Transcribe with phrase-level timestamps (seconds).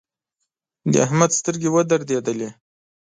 [0.91, 2.49] د احمد سترګې ودرېدلې.